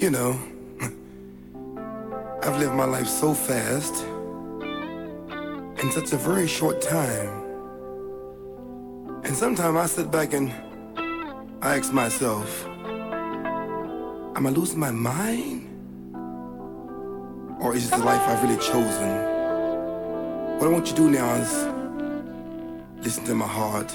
[0.00, 0.32] You know,
[2.42, 4.02] I've lived my life so fast
[5.82, 7.28] in such a very short time.
[9.24, 10.54] And sometimes I sit back and
[11.60, 15.68] I ask myself, am I losing my mind?
[17.60, 19.10] Or is this the life I've really chosen?
[20.56, 21.52] What I want you to do now is
[23.04, 23.94] listen to my heart.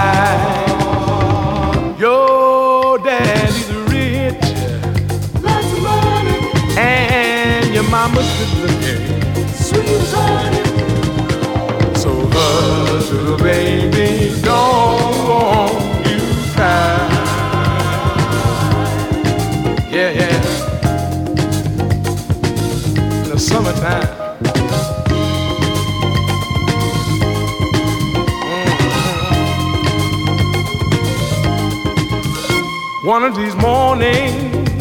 [33.11, 34.71] One of these mornings,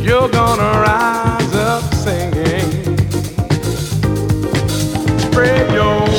[0.00, 2.96] you're gonna rise up singing.
[5.18, 6.09] Spread your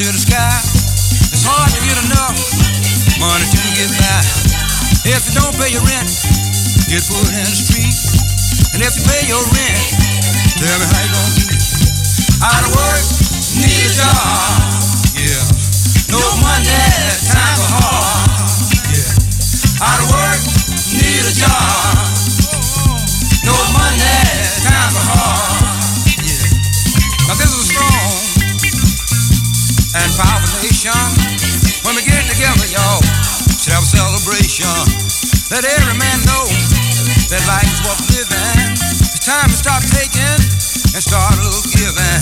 [0.00, 0.56] to the sky.
[1.28, 2.32] It's hard to get enough
[3.20, 4.24] money to get by.
[5.04, 6.08] If you don't pay your rent,
[6.88, 7.92] get put in the street.
[8.72, 9.80] And if you pay your rent,
[10.56, 11.52] tell me how you gonna.
[12.40, 13.04] Out of work,
[13.60, 14.72] need a job.
[15.20, 15.44] Yeah.
[16.08, 16.80] No money,
[17.28, 18.56] time for hard.
[18.96, 19.84] Yeah.
[19.84, 20.40] Out of work,
[20.96, 22.08] need a job.
[23.44, 24.16] No money,
[24.64, 25.60] time for hard.
[26.24, 27.28] Yeah.
[27.28, 27.99] Now this is strong
[29.94, 30.94] and population.
[31.82, 33.02] When we get together, y'all,
[33.58, 34.70] should have a celebration.
[35.50, 36.46] Let every man know
[37.32, 38.78] that life is worth living.
[38.78, 40.38] It's time to stop taking
[40.94, 42.20] and start a little giving.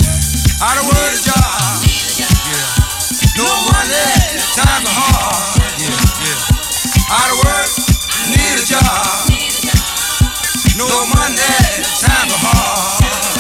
[0.65, 1.85] Out of word of job,
[2.49, 2.69] yeah.
[3.37, 4.17] No money,
[4.57, 5.93] times are hard, yeah,
[6.25, 7.13] yeah.
[7.13, 7.71] Out of work,
[8.33, 9.29] need a job.
[10.81, 11.53] No money,
[12.01, 13.38] times are hard.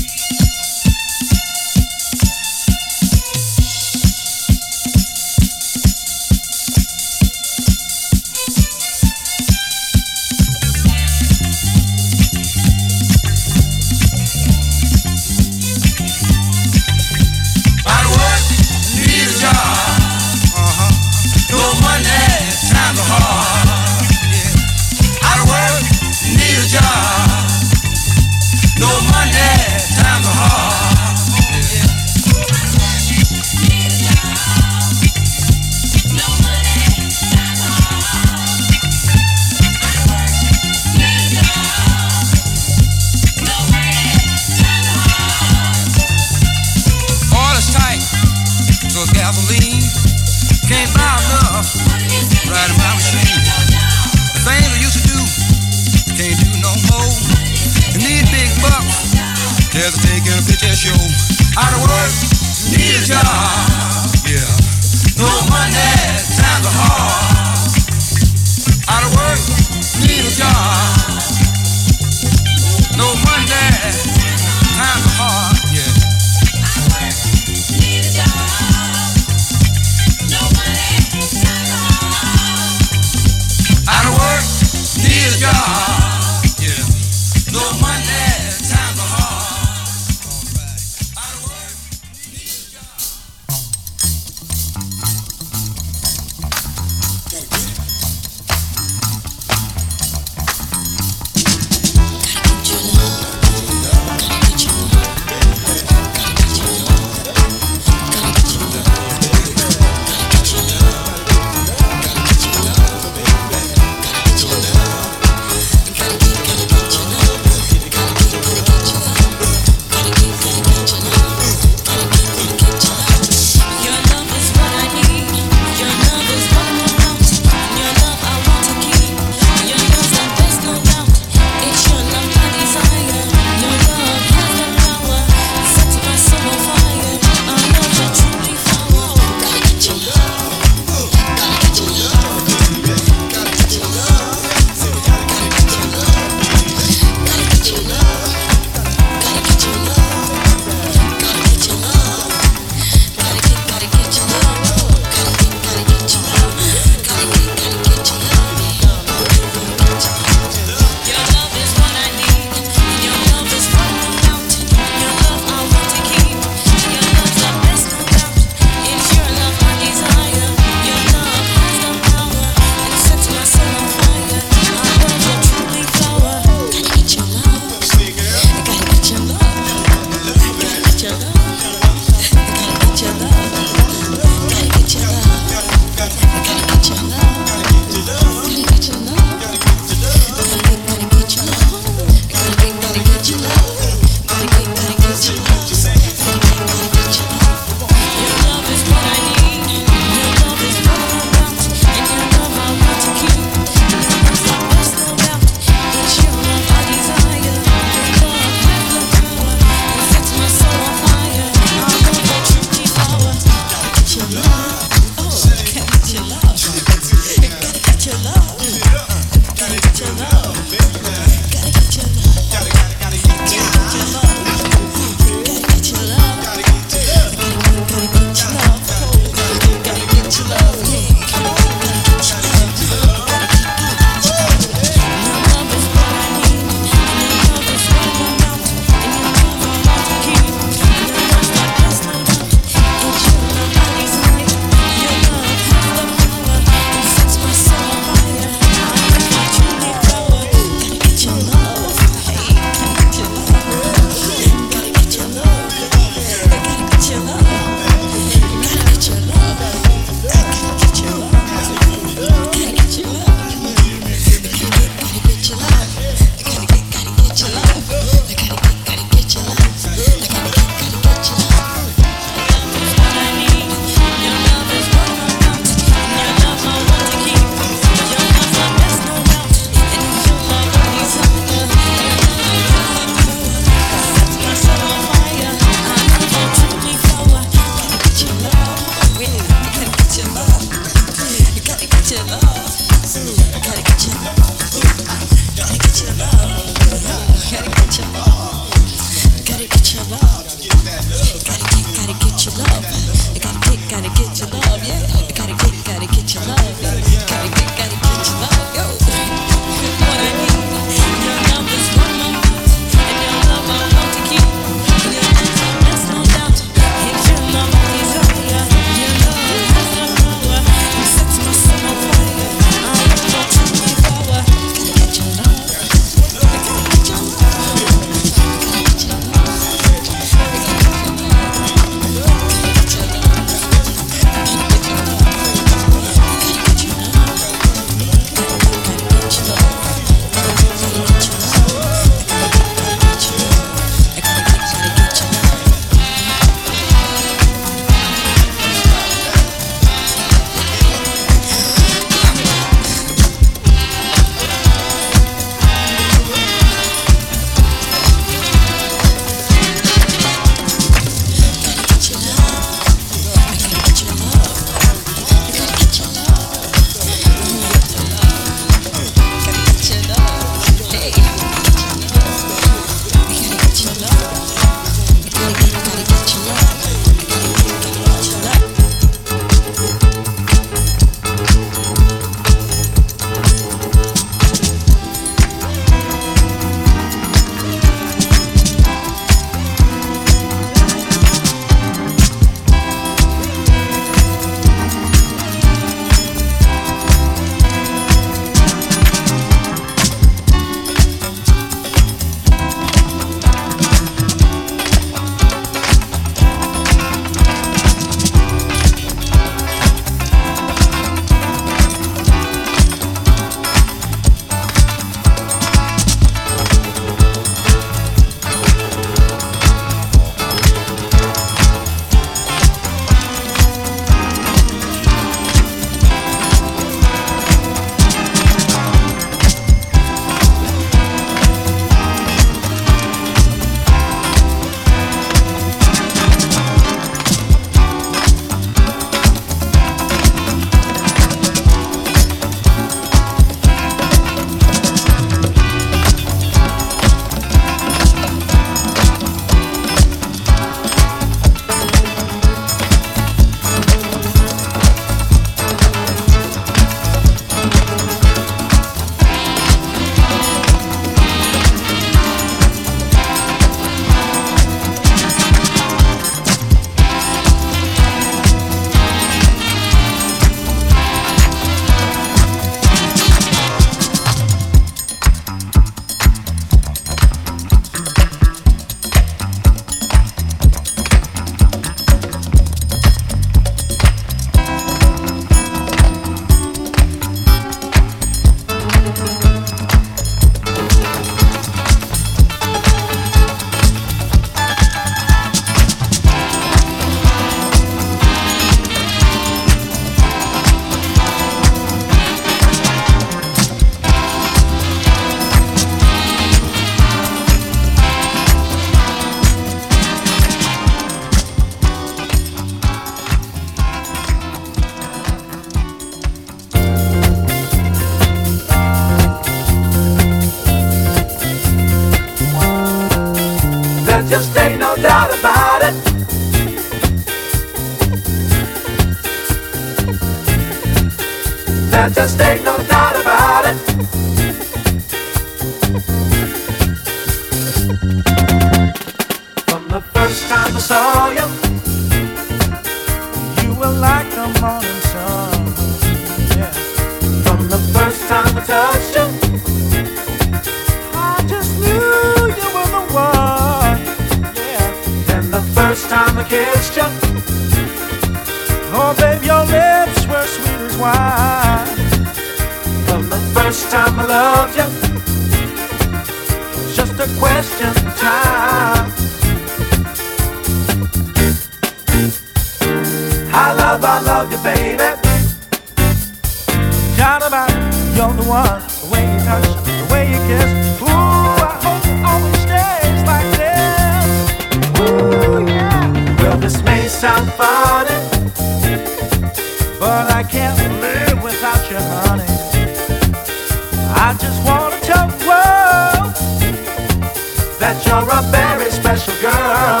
[598.16, 600.00] you're a very special girl.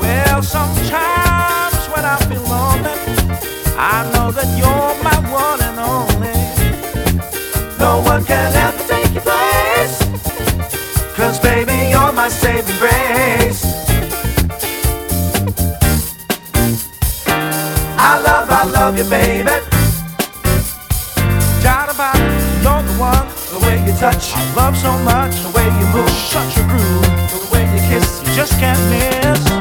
[0.00, 2.96] Well, sometimes when I feel lonely,
[3.76, 6.38] I know that you're my one and only.
[7.78, 9.24] No one can ever take your
[11.38, 13.62] baby, you're my saving grace.
[18.00, 19.50] I love, I love you, baby.
[21.98, 22.16] About
[22.62, 24.32] you're the one, the way you touch.
[24.34, 25.34] I love so much,
[26.00, 27.02] will shut your groove.
[27.02, 29.57] The way you kiss, you just can't miss.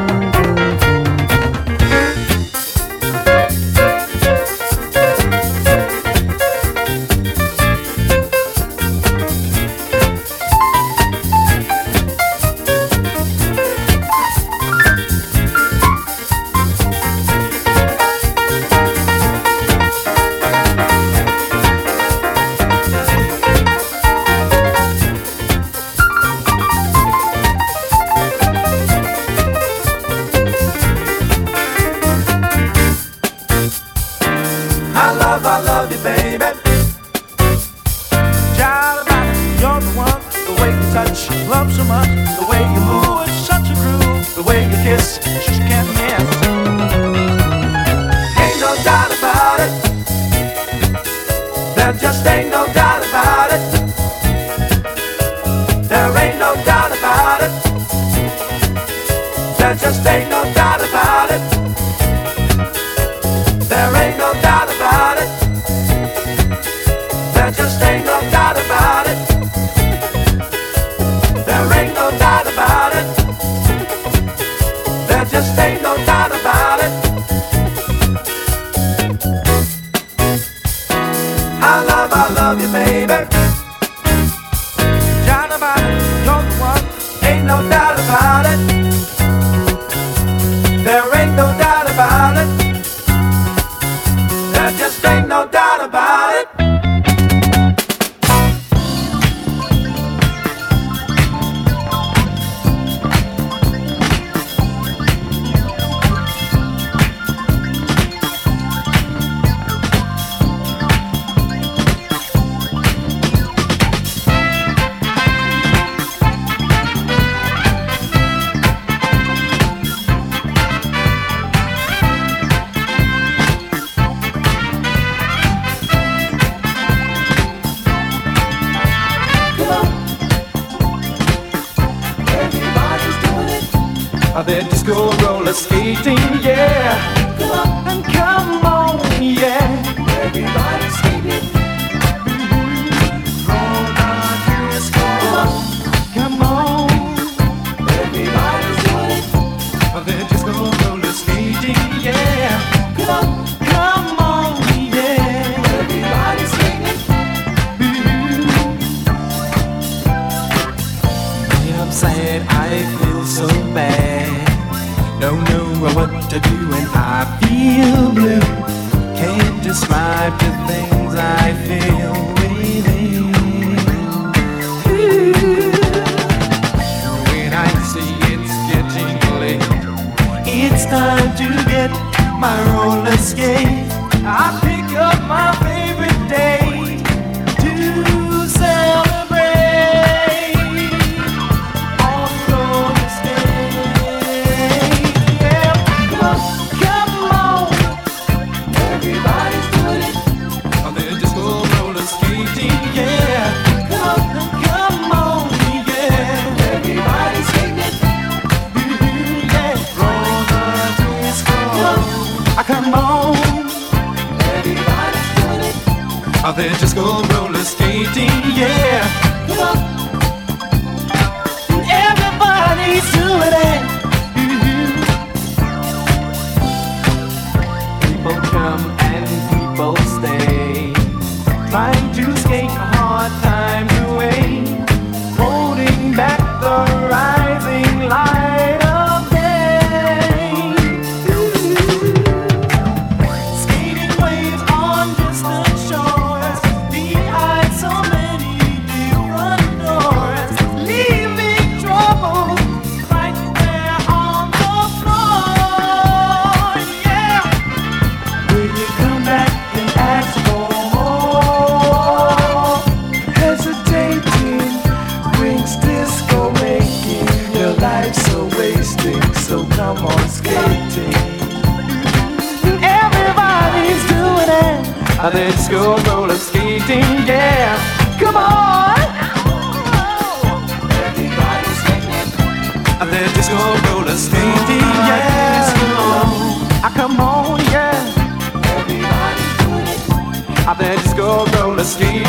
[180.90, 181.92] time to get
[182.40, 183.86] my roller skate.
[184.24, 185.67] I pick up my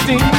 [0.06, 0.38] roller